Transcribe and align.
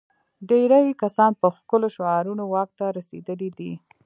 ډېری 0.49 0.89
کسان 1.01 1.31
په 1.41 1.47
ښکلو 1.57 1.87
شعارونو 1.95 2.43
واک 2.53 2.69
ته 2.79 2.85
رسېدلي 2.97 3.49
دي. 3.57 3.71